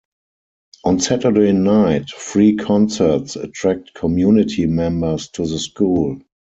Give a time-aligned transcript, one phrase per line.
[0.83, 6.17] On Saturday nights free concerts attract community members to the school.